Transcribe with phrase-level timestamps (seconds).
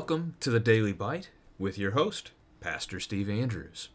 [0.00, 1.28] Welcome to the Daily Bite
[1.58, 3.90] with your host, Pastor Steve Andrews.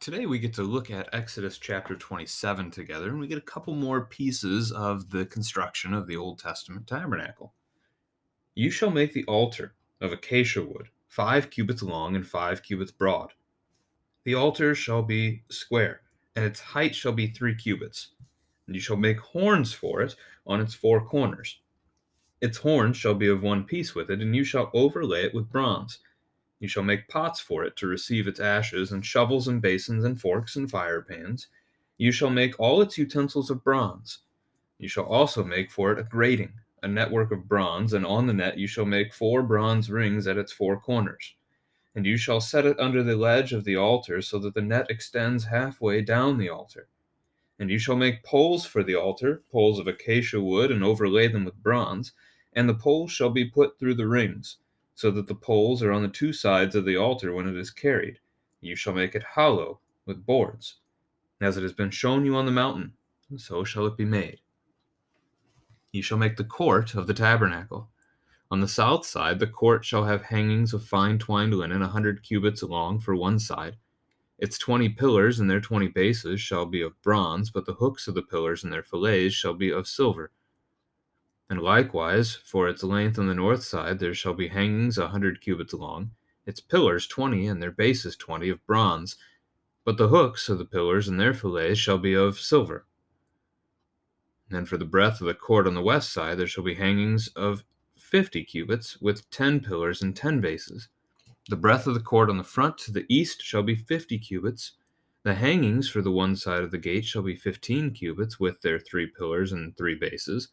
[0.00, 3.74] Today we get to look at Exodus chapter 27 together, and we get a couple
[3.74, 7.52] more pieces of the construction of the Old Testament tabernacle.
[8.54, 13.34] You shall make the altar of acacia wood, five cubits long and five cubits broad.
[14.24, 16.00] The altar shall be square,
[16.34, 18.12] and its height shall be three cubits.
[18.66, 20.16] And you shall make horns for it
[20.46, 21.60] on its four corners.
[22.40, 25.50] Its horns shall be of one piece with it, and you shall overlay it with
[25.50, 25.98] bronze.
[26.60, 30.20] You shall make pots for it to receive its ashes, and shovels and basins and
[30.20, 31.48] forks and fire pans.
[31.96, 34.18] You shall make all its utensils of bronze.
[34.78, 38.32] You shall also make for it a grating, a network of bronze, and on the
[38.32, 41.34] net you shall make four bronze rings at its four corners.
[41.96, 44.86] And you shall set it under the ledge of the altar, so that the net
[44.88, 46.86] extends halfway down the altar.
[47.58, 51.44] And you shall make poles for the altar, poles of acacia wood, and overlay them
[51.44, 52.12] with bronze
[52.58, 54.56] and the poles shall be put through the rings,
[54.94, 57.70] so that the poles are on the two sides of the altar when it is
[57.70, 58.18] carried.
[58.60, 60.78] You shall make it hollow with boards.
[61.40, 62.94] As it has been shown you on the mountain,
[63.36, 64.40] so shall it be made.
[65.92, 67.90] You shall make the court of the tabernacle.
[68.50, 72.22] On the south side, the court shall have hangings of fine twined linen, a hundred
[72.22, 73.76] cubits long for one side.
[74.38, 78.14] Its twenty pillars and their twenty bases shall be of bronze, but the hooks of
[78.14, 80.30] the pillars and their fillets shall be of silver.
[81.50, 85.40] And likewise, for its length on the north side there shall be hangings a hundred
[85.40, 86.12] cubits long,
[86.46, 89.16] its pillars twenty, and their bases twenty of bronze.
[89.84, 92.86] But the hooks of the pillars and their fillets shall be of silver.
[94.50, 97.28] And for the breadth of the court on the west side there shall be hangings
[97.28, 97.64] of
[97.96, 100.88] fifty cubits, with ten pillars and ten bases.
[101.48, 104.72] The breadth of the court on the front to the east shall be fifty cubits.
[105.22, 108.78] The hangings for the one side of the gate shall be fifteen cubits, with their
[108.78, 110.48] three pillars and three bases.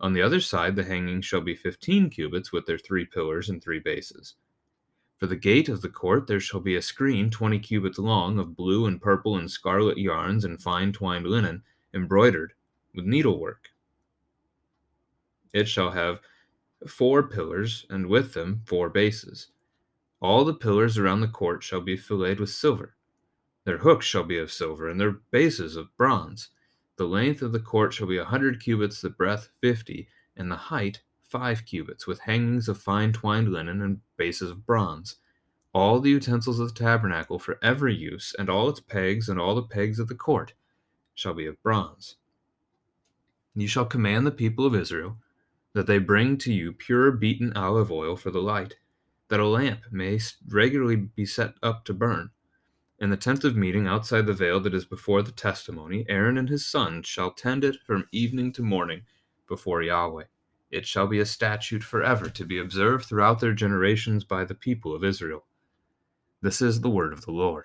[0.00, 3.62] On the other side, the hangings shall be fifteen cubits, with their three pillars and
[3.62, 4.34] three bases.
[5.18, 8.56] For the gate of the court there shall be a screen twenty cubits long, of
[8.56, 11.62] blue and purple and scarlet yarns and fine twined linen,
[11.94, 12.52] embroidered
[12.96, 13.68] with needlework.
[15.52, 16.20] It shall have
[16.88, 19.48] four pillars, and with them four bases.
[20.22, 22.94] All the pillars around the court shall be filleted with silver.
[23.64, 26.50] Their hooks shall be of silver, and their bases of bronze.
[26.96, 30.06] The length of the court shall be a hundred cubits, the breadth fifty,
[30.36, 35.16] and the height five cubits, with hangings of fine twined linen and bases of bronze.
[35.74, 39.56] All the utensils of the tabernacle for every use, and all its pegs and all
[39.56, 40.52] the pegs of the court,
[41.16, 42.14] shall be of bronze.
[43.56, 45.16] You shall command the people of Israel
[45.72, 48.76] that they bring to you pure beaten olive oil for the light,
[49.32, 52.30] that a lamp may regularly be set up to burn
[53.02, 56.48] in the tent of meeting outside the veil that is before the testimony, Aaron and
[56.48, 59.02] his sons shall tend it from evening to morning
[59.48, 60.26] before Yahweh.
[60.70, 64.94] It shall be a statute forever to be observed throughout their generations by the people
[64.94, 65.46] of Israel.
[66.42, 67.64] This is the word of the Lord.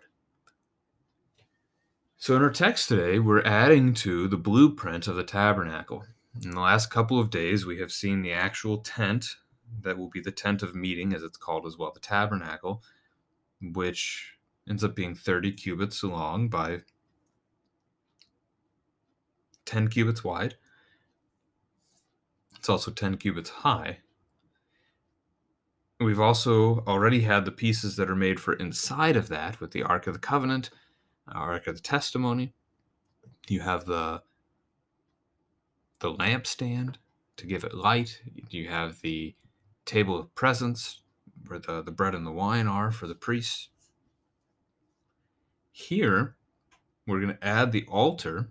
[2.17, 6.03] So, in our text today, we're adding to the blueprint of the tabernacle.
[6.41, 9.35] In the last couple of days, we have seen the actual tent
[9.81, 12.83] that will be the tent of meeting, as it's called as well, the tabernacle,
[13.61, 14.33] which
[14.69, 16.81] ends up being 30 cubits long by
[19.65, 20.55] 10 cubits wide.
[22.57, 23.99] It's also 10 cubits high.
[25.99, 29.83] We've also already had the pieces that are made for inside of that with the
[29.83, 30.69] Ark of the Covenant,
[31.27, 32.53] Ark of the Testimony.
[33.47, 34.21] You have the
[35.99, 36.95] the lampstand
[37.37, 38.21] to give it light.
[38.49, 39.35] You have the
[39.87, 41.01] table of presence
[41.47, 43.69] where the, the bread and the wine are for the priests.
[45.71, 46.35] Here,
[47.05, 48.49] we're going to add the altar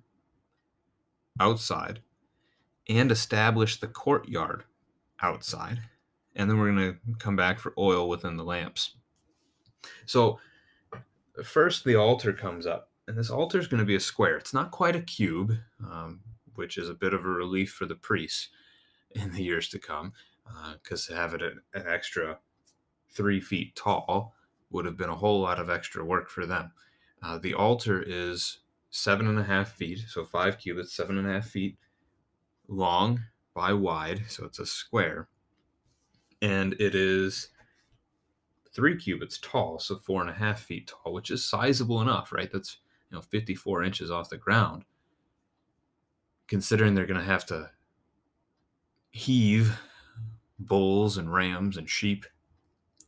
[1.38, 2.00] outside
[2.88, 4.65] and establish the courtyard
[5.21, 5.80] outside.
[6.34, 8.97] And then we're going to come back for oil within the lamps.
[10.06, 10.39] So,
[11.42, 12.91] first, the altar comes up.
[13.09, 14.36] And this altar is going to be a square.
[14.36, 16.21] It's not quite a cube, um,
[16.54, 18.48] which is a bit of a relief for the priests
[19.15, 20.12] in the years to come,
[20.83, 22.39] because uh, to have it an, an extra
[23.10, 24.34] three feet tall
[24.71, 26.72] would have been a whole lot of extra work for them.
[27.22, 28.59] Uh, the altar is
[28.91, 31.78] seven and a half feet, so five cubits, seven and a half feet
[32.69, 33.21] long
[33.54, 35.28] by wide, so it's a square.
[36.43, 37.49] And it is
[38.72, 42.51] three cubits tall, so four and a half feet tall, which is sizable enough, right?
[42.53, 42.78] That's
[43.10, 44.84] you know 54 inches off the ground.
[46.47, 47.71] Considering they're going to have to
[49.10, 49.78] heave
[50.58, 52.26] bulls and rams and sheep,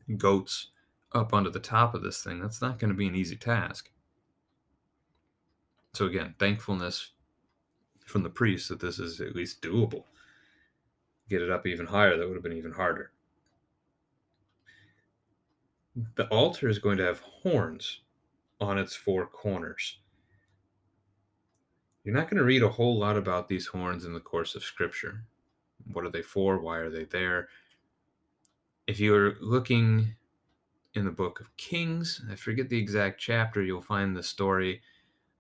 [0.07, 0.69] and goats
[1.13, 3.91] up onto the top of this thing, that's not going to be an easy task.
[5.95, 7.11] So again, thankfulness
[8.07, 10.05] from the priest that this is at least doable.
[11.29, 13.13] Get it up even higher, that would have been even harder.
[16.17, 18.01] the altar is going to have horns
[18.61, 19.99] on its four corners.
[22.05, 24.63] You're not going to read a whole lot about these horns in the course of
[24.63, 25.25] Scripture.
[25.93, 26.59] What are they for?
[26.59, 27.49] Why are they there?
[28.87, 30.15] If you're looking
[30.95, 34.83] in the book of Kings, I forget the exact chapter, you'll find the story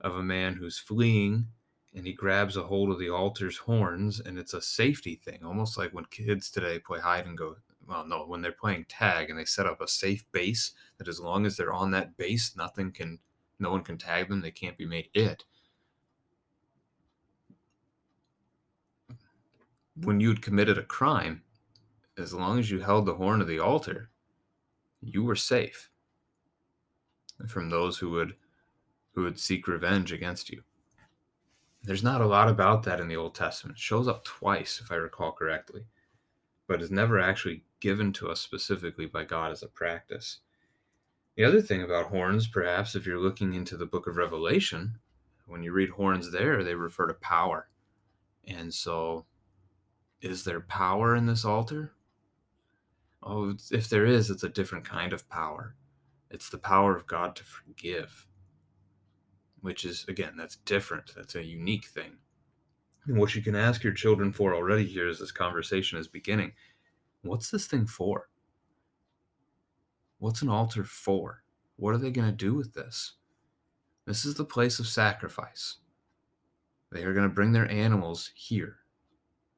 [0.00, 1.48] of a man who's fleeing
[1.94, 5.76] and he grabs a hold of the altar's horns and it's a safety thing, almost
[5.76, 7.56] like when kids today play hide and go.
[7.86, 11.20] Well, no, when they're playing tag and they set up a safe base that as
[11.20, 13.18] long as they're on that base, nothing can,
[13.58, 15.44] no one can tag them, they can't be made it.
[20.02, 21.42] When you'd committed a crime,
[22.16, 24.10] as long as you held the horn of the altar,
[25.00, 25.90] you were safe
[27.46, 28.34] from those who would
[29.14, 30.62] who would seek revenge against you.
[31.82, 33.78] There's not a lot about that in the Old Testament.
[33.78, 35.86] It shows up twice, if I recall correctly,
[36.66, 40.38] but is never actually given to us specifically by God as a practice.
[41.36, 44.98] The other thing about horns, perhaps, if you're looking into the book of Revelation,
[45.46, 47.68] when you read horns there, they refer to power.
[48.46, 49.24] And so,
[50.20, 51.92] is there power in this altar?
[53.22, 55.74] Oh, if there is, it's a different kind of power.
[56.30, 58.26] It's the power of God to forgive,
[59.60, 61.12] which is, again, that's different.
[61.16, 62.18] That's a unique thing.
[63.06, 66.52] And what you can ask your children for already here as this conversation is beginning
[67.22, 68.28] what's this thing for?
[70.18, 71.42] What's an altar for?
[71.76, 73.14] What are they going to do with this?
[74.06, 75.76] This is the place of sacrifice.
[76.90, 78.78] They are going to bring their animals here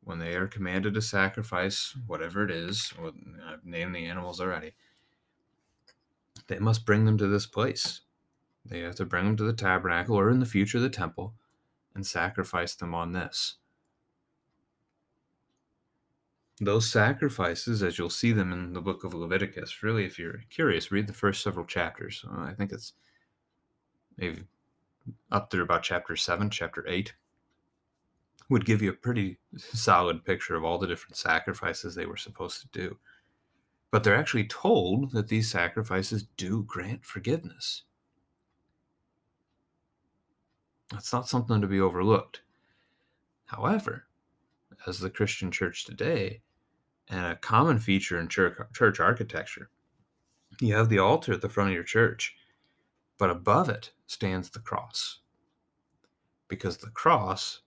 [0.03, 2.93] when they are commanded to sacrifice whatever it is,
[3.47, 4.73] I've named the animals already,
[6.47, 8.01] they must bring them to this place.
[8.65, 11.35] They have to bring them to the tabernacle or in the future the temple
[11.95, 13.57] and sacrifice them on this.
[16.61, 20.93] Those sacrifices, as you'll see them in the book of Leviticus, really, if you're curious,
[20.93, 22.23] read the first several chapters.
[22.31, 22.93] Uh, I think it's
[24.19, 24.43] maybe
[25.33, 27.15] up there about chapter 7, chapter 8
[28.51, 32.61] would give you a pretty solid picture of all the different sacrifices they were supposed
[32.61, 32.99] to do.
[33.91, 37.85] But they're actually told that these sacrifices do grant forgiveness.
[40.91, 42.43] That's not something to be overlooked.
[43.47, 44.07] However,
[44.87, 46.43] as the Christian church today,
[47.09, 49.71] and a common feature in church, architecture,
[50.61, 52.37] you have the altar at the front of your church,
[53.19, 55.21] but above it stands the cross.
[56.49, 57.61] Because the cross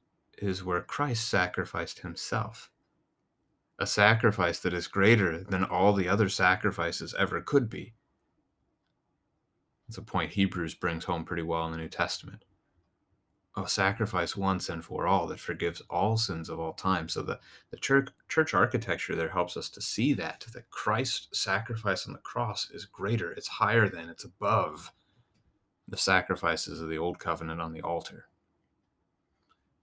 [0.43, 2.69] is where Christ sacrificed himself.
[3.79, 7.93] A sacrifice that is greater than all the other sacrifices ever could be.
[9.87, 12.45] It's a point Hebrews brings home pretty well in the New Testament.
[13.55, 17.07] A sacrifice once and for all that forgives all sins of all time.
[17.07, 22.07] So the, the church, church architecture there helps us to see that, that Christ's sacrifice
[22.07, 24.91] on the cross is greater, it's higher than, it's above
[25.87, 28.27] the sacrifices of the old covenant on the altar.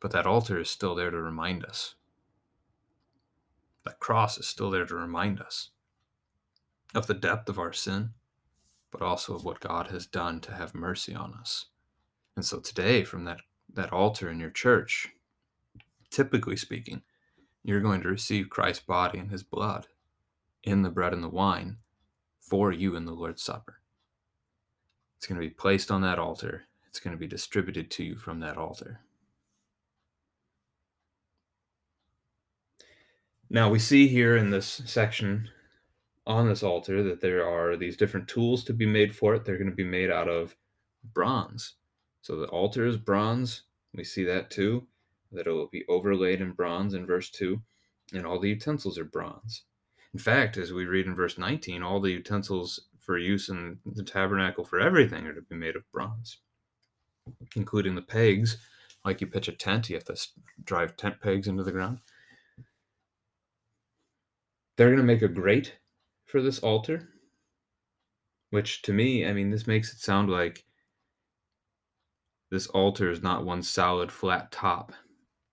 [0.01, 1.95] But that altar is still there to remind us.
[3.85, 5.71] That cross is still there to remind us
[6.95, 8.11] of the depth of our sin,
[8.91, 11.67] but also of what God has done to have mercy on us.
[12.35, 13.41] And so today, from that,
[13.73, 15.11] that altar in your church,
[16.11, 17.03] typically speaking,
[17.63, 19.87] you're going to receive Christ's body and his blood
[20.63, 21.77] in the bread and the wine
[22.41, 23.81] for you in the Lord's Supper.
[25.19, 26.65] It's going to be placed on that altar.
[26.89, 29.01] It's going to be distributed to you from that altar.
[33.53, 35.49] Now we see here in this section
[36.25, 39.45] on this altar that there are these different tools to be made for it.
[39.45, 40.55] They're going to be made out of
[41.13, 41.75] bronze.
[42.23, 43.63] So the altar is bronze.
[43.93, 44.87] We see that too,
[45.33, 47.61] that it will be overlaid in bronze in verse 2,
[48.15, 49.65] and all the utensils are bronze.
[50.15, 54.05] In fact, as we read in verse 19, all the utensils for use in the
[54.05, 56.39] tabernacle for everything are to be made of bronze,
[57.57, 58.59] including the pegs.
[59.05, 60.17] Like you pitch a tent, you have to
[60.63, 61.99] drive tent pegs into the ground.
[64.81, 65.77] They're going to make a grate
[66.25, 67.11] for this altar,
[68.49, 70.65] which to me, I mean, this makes it sound like
[72.51, 74.95] this altar is not one solid flat top,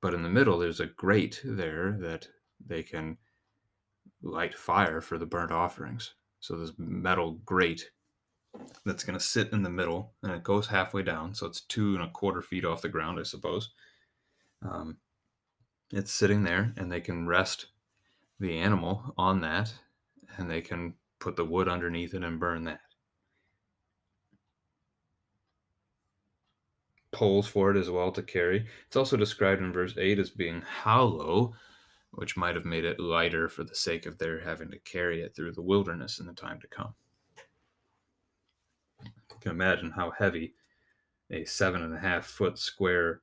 [0.02, 2.30] but in the middle there's a grate there that
[2.66, 3.18] they can
[4.22, 6.14] light fire for the burnt offerings.
[6.40, 7.92] So this metal grate
[8.86, 11.34] that's going to sit in the middle and it goes halfway down.
[11.34, 13.74] So it's two and a quarter feet off the ground, I suppose.
[14.62, 15.00] Um,
[15.92, 17.66] it's sitting there and they can rest
[18.39, 19.74] the animal on that
[20.38, 22.82] and they can put the wood underneath it and burn that.
[27.12, 28.67] Poles for it as well to carry.
[28.86, 31.53] It's also described in verse 8 as being hollow,
[32.12, 35.36] which might have made it lighter for the sake of their having to carry it
[35.36, 36.94] through the wilderness in the time to come.
[39.03, 40.53] You can imagine how heavy
[41.32, 43.22] a seven and a half foot square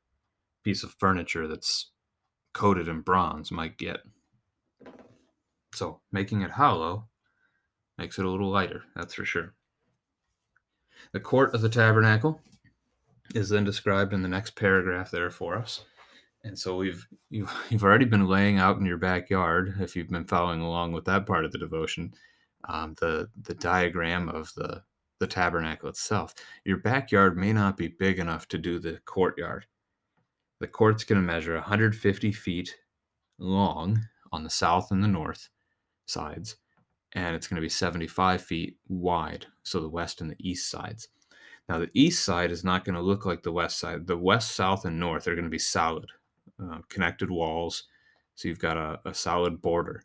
[0.65, 1.91] piece of furniture that's
[2.53, 3.99] coated in bronze might get.
[5.75, 7.09] So making it hollow
[7.99, 9.55] makes it a little lighter, that's for sure.
[11.13, 12.41] The court of the tabernacle
[13.35, 15.85] is then described in the next paragraph there for us.
[16.43, 20.27] And so we've you've, you've already been laying out in your backyard, if you've been
[20.27, 22.15] following along with that part of the devotion,
[22.69, 24.83] um, the the diagram of the
[25.21, 26.35] the tabernacle itself.
[26.65, 29.67] Your backyard may not be big enough to do the courtyard.
[30.61, 32.77] The court's going to measure 150 feet
[33.39, 34.01] long
[34.33, 35.49] on the south and the north
[36.07, 36.57] sides,
[37.13, 41.09] and it's going to be 75 feet wide, so the west and the east sides.
[41.69, 44.07] Now, the east side is not going to look like the west side.
[44.07, 46.07] The west, south, and north are going to be solid,
[46.63, 47.85] uh, connected walls,
[48.35, 50.03] so you've got a, a solid border.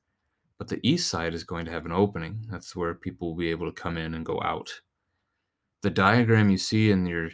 [0.57, 2.45] But the east side is going to have an opening.
[2.49, 4.81] That's where people will be able to come in and go out.
[5.81, 7.29] The diagram you see in your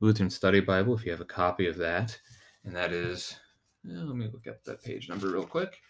[0.00, 2.18] Lutheran Study Bible, if you have a copy of that,
[2.64, 3.38] and that is,
[3.84, 5.80] let me look up that page number real quick.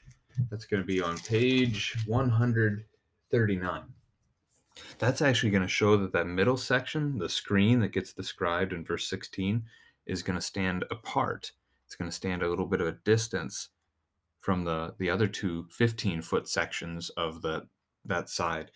[0.50, 3.82] That's going to be on page 139.
[4.98, 8.84] That's actually going to show that that middle section, the screen that gets described in
[8.84, 9.64] verse 16,
[10.06, 11.52] is going to stand apart.
[11.86, 13.68] It's going to stand a little bit of a distance
[14.40, 17.68] from the the other two 15 foot sections of the
[18.04, 18.70] that side.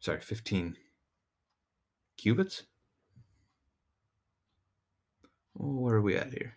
[0.00, 0.76] Sorry, 15
[2.16, 2.64] cubits.
[5.58, 6.56] Oh, where are we at here?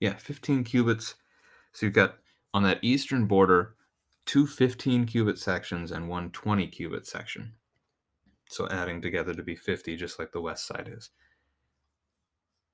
[0.00, 1.14] Yeah, 15 cubits.
[1.72, 2.16] So you've got
[2.54, 3.74] on that eastern border
[4.24, 7.52] two 15 cubit sections and one 20 cubit section.
[8.48, 11.10] So adding together to be 50, just like the west side is.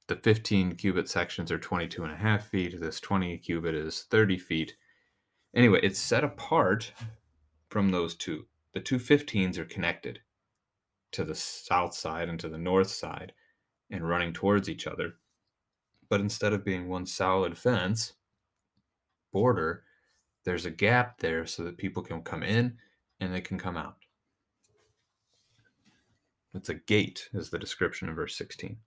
[0.07, 2.79] The 15 cubit sections are 22 and a half feet.
[2.81, 4.77] This 20 cubit is 30 feet.
[5.55, 6.93] Anyway, it's set apart
[7.69, 8.47] from those two.
[8.75, 10.21] The two 15s are connected
[11.13, 13.33] to the south side and to the north side
[13.91, 15.15] and running towards each other.
[16.09, 18.13] But instead of being one solid fence
[19.33, 19.85] border,
[20.45, 22.79] there's a gap there so that people can come in
[23.21, 23.97] and they can come out.
[26.55, 28.79] It's a gate, is the description in verse 16.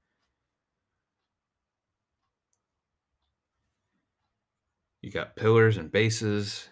[5.01, 6.69] You got pillars and bases,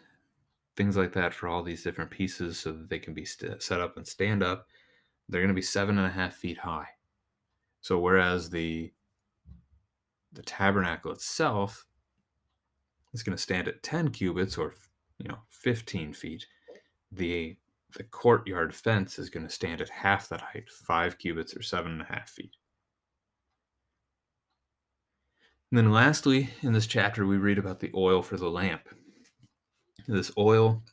[0.75, 3.82] things like that for all these different pieces so that they can be st- set
[3.82, 4.68] up and stand up.
[5.28, 6.88] They're going to be seven and a half feet high.
[7.82, 8.92] So whereas the
[10.34, 11.86] the tabernacle itself
[13.13, 14.74] is going to stand at 10 cubits or
[15.18, 16.46] you know 15 feet.
[17.12, 17.58] The
[17.98, 21.91] the courtyard fence is going to stand at half that height five cubits or seven
[21.91, 22.56] and a half feet.
[25.72, 28.88] And then lastly in this chapter we read about the oil for the lamp.
[30.08, 30.84] This oil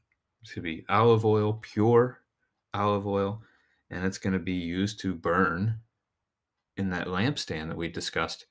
[0.43, 2.21] is to be olive oil pure
[2.75, 3.43] olive oil
[3.91, 5.79] and it's going to be used to burn
[6.77, 8.47] in that lampstand that we discussed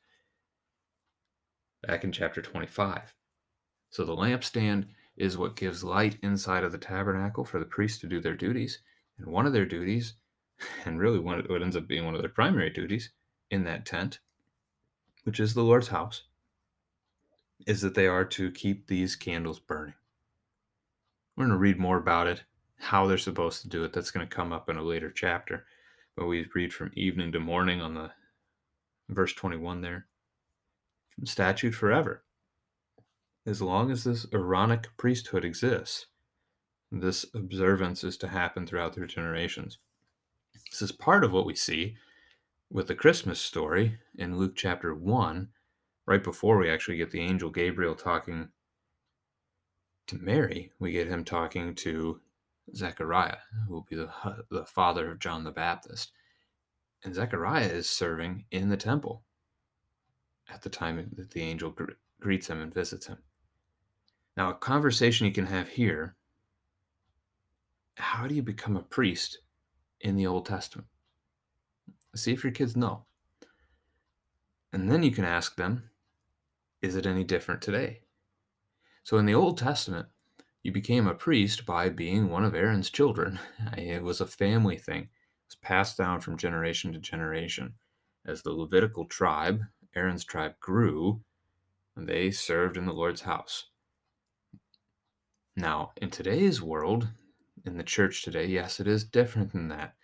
[1.86, 3.14] back in chapter 25
[3.90, 8.08] so the lampstand is what gives light inside of the tabernacle for the priests to
[8.08, 8.80] do their duties.
[9.18, 10.14] And one of their duties,
[10.86, 13.10] and really one what ends up being one of their primary duties
[13.50, 14.20] in that tent,
[15.24, 16.24] which is the Lord's house,
[17.66, 19.96] is that they are to keep these candles burning.
[21.36, 22.44] We're going to read more about it,
[22.78, 23.94] how they're supposed to do it.
[23.94, 25.66] That's going to come up in a later chapter.
[26.16, 28.12] But we read from evening to morning on the
[29.10, 30.08] verse 21 there.
[31.24, 32.24] Statute forever
[33.48, 36.08] as long as this Aaronic priesthood exists,
[36.92, 39.78] this observance is to happen throughout their generations.
[40.70, 41.96] This is part of what we see
[42.70, 45.48] with the Christmas story in Luke chapter 1,
[46.06, 48.50] right before we actually get the angel Gabriel talking
[50.08, 50.74] to Mary.
[50.78, 52.20] We get him talking to
[52.76, 54.10] Zechariah, who will be the,
[54.52, 56.12] the father of John the Baptist.
[57.02, 59.24] And Zechariah is serving in the temple
[60.50, 61.74] at the time that the angel
[62.20, 63.20] greets him and visits him.
[64.38, 66.16] Now, a conversation you can have here
[68.00, 69.40] how do you become a priest
[70.02, 70.88] in the Old Testament?
[72.16, 73.06] See if your kids know.
[74.72, 75.90] And then you can ask them,
[76.82, 78.02] is it any different today?
[79.04, 80.08] So in the Old Testament,
[80.62, 83.40] you became a priest by being one of Aaron's children.
[83.78, 85.04] It was a family thing.
[85.04, 87.74] It was passed down from generation to generation.
[88.26, 89.62] As the Levitical tribe,
[89.96, 91.22] Aaron's tribe grew,
[91.96, 93.70] and they served in the Lord's house.
[95.58, 97.08] Now, in today's world,
[97.66, 99.96] in the church today, yes, it is different than that.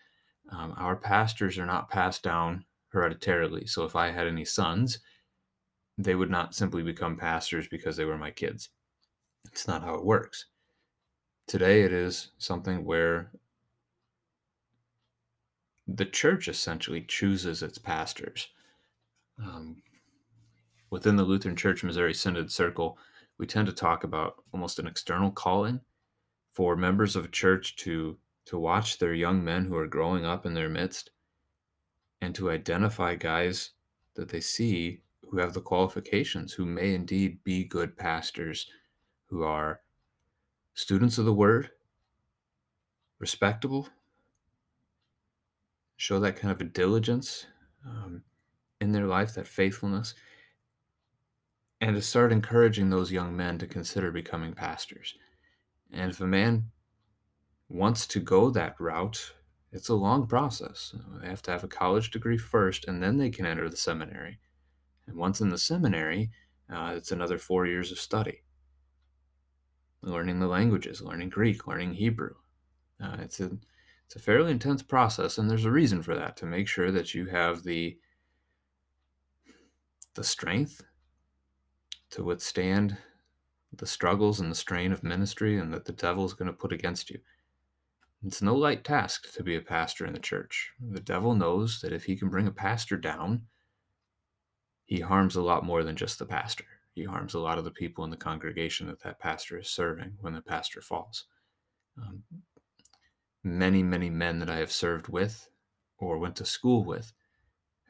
[0.50, 3.68] Um, our pastors are not passed down hereditarily.
[3.68, 4.98] So if I had any sons,
[5.96, 8.70] they would not simply become pastors because they were my kids.
[9.46, 10.46] It's not how it works.
[11.46, 13.32] Today, it is something where
[15.88, 18.48] the church essentially chooses its pastors.
[19.38, 19.84] Um,
[20.90, 22.98] within the Lutheran Church Missouri Synod Circle,
[23.38, 25.80] we tend to talk about almost an external calling
[26.54, 30.46] for members of a church to to watch their young men who are growing up
[30.46, 31.12] in their midst
[32.22, 33.72] and to identify guys
[34.16, 38.68] that they see who have the qualifications, who may indeed be good pastors,
[39.28, 39.80] who are
[40.74, 41.72] students of the word,
[43.20, 43.88] respectable,
[45.98, 47.48] show that kind of a diligence
[47.86, 48.22] um,
[48.82, 50.16] in their life, that faithfulness,
[51.84, 55.16] and to start encouraging those young men to consider becoming pastors.
[55.92, 56.72] And if a man
[57.68, 59.34] wants to go that route,
[59.70, 60.96] it's a long process.
[61.22, 64.40] They have to have a college degree first, and then they can enter the seminary.
[65.08, 66.32] And once in the seminary,
[66.74, 68.44] uh, it's another four years of study,
[70.02, 72.36] learning the languages, learning Greek, learning Hebrew.
[73.04, 73.58] Uh, it's a
[74.06, 77.14] it's a fairly intense process, and there's a reason for that to make sure that
[77.14, 77.98] you have the
[80.14, 80.82] the strength
[82.14, 82.96] to withstand
[83.76, 86.72] the struggles and the strain of ministry and that the devil is going to put
[86.72, 87.20] against you.
[88.24, 90.72] It's no light task to be a pastor in the church.
[90.80, 93.48] The devil knows that if he can bring a pastor down,
[94.86, 96.66] he harms a lot more than just the pastor.
[96.94, 100.14] He harms a lot of the people in the congregation that that pastor is serving
[100.22, 101.26] when the pastor falls.
[101.98, 102.24] Um,
[103.44, 105.50] many, many men that I have served with
[105.98, 107.12] or went to school with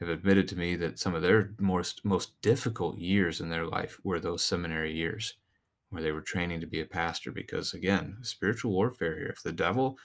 [0.00, 3.98] have admitted to me that some of their most most difficult years in their life
[4.02, 5.34] were those seminary years
[5.90, 9.52] where they were training to be a pastor because again spiritual warfare here if the
[9.52, 9.96] devil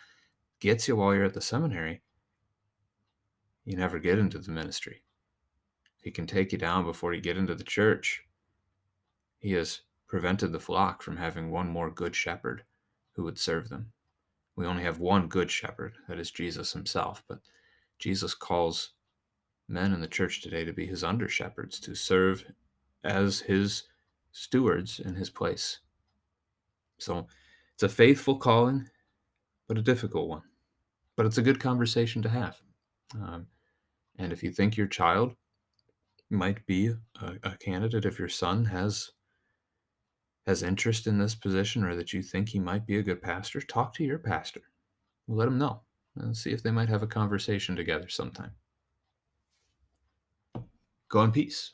[0.59, 2.01] gets you while you're at the seminary,
[3.65, 5.03] you never get into the ministry.
[6.01, 8.23] He can take you down before you get into the church.
[9.39, 12.63] He has prevented the flock from having one more good shepherd
[13.13, 13.91] who would serve them.
[14.55, 17.39] We only have one good shepherd, that is Jesus himself, but
[17.97, 18.93] Jesus calls
[19.69, 22.45] men in the church today to be his under shepherds, to serve
[23.03, 23.83] as his
[24.31, 25.79] stewards in his place.
[26.97, 27.27] So
[27.73, 28.89] it's a faithful calling,
[29.67, 30.43] but a difficult one
[31.19, 32.61] but it's a good conversation to have.
[33.13, 33.47] Um,
[34.17, 35.33] and if you think your child
[36.29, 39.11] might be a, a, candidate, if your son has
[40.47, 43.59] has interest in this position, or that you think he might be a good pastor,
[43.59, 44.61] talk to your pastor.
[45.27, 45.81] Let him know
[46.15, 48.51] and see if they might have a conversation together sometime.
[51.09, 51.73] Go in peace.